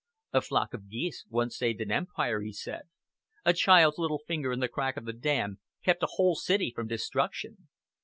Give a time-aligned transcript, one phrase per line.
[0.33, 2.89] "A flock of geese once saved an empire," he said,
[3.45, 6.87] "a child's little finger in the crack of the dam kept a whole city from
[6.87, 7.67] destruction.